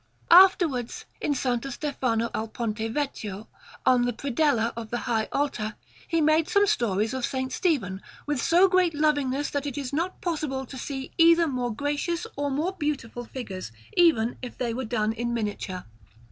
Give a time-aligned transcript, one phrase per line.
[0.31, 1.45] Afterwards, in S.
[1.75, 3.47] Stefano al Ponte Vecchio,
[3.85, 5.75] on the predella of the high altar,
[6.07, 7.53] he made some stories of S.
[7.53, 12.25] Stephen, with so great lovingness that it is not possible to see either more gracious
[12.35, 15.85] or more beautiful figures, even if they were done in miniature.